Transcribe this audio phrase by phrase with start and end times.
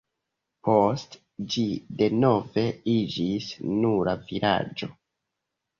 [0.67, 1.21] Poste
[1.57, 1.65] ĝi
[2.01, 2.65] denove
[2.97, 3.53] iĝis
[3.85, 4.93] nura vilaĝo.